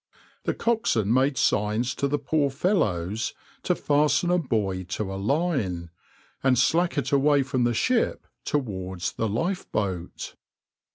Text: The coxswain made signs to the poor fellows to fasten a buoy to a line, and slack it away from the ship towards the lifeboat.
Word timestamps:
The 0.45 0.55
coxswain 0.55 1.13
made 1.13 1.37
signs 1.37 1.93
to 1.93 2.07
the 2.07 2.17
poor 2.17 2.49
fellows 2.49 3.35
to 3.61 3.75
fasten 3.75 4.31
a 4.31 4.39
buoy 4.39 4.83
to 4.85 5.13
a 5.13 5.13
line, 5.13 5.91
and 6.41 6.57
slack 6.57 6.97
it 6.97 7.11
away 7.11 7.43
from 7.43 7.65
the 7.65 7.75
ship 7.75 8.25
towards 8.43 9.11
the 9.11 9.29
lifeboat. 9.29 10.33